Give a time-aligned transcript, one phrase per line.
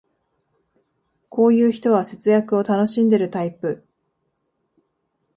[1.29, 3.85] こういう人は節約を楽しんでるタイプ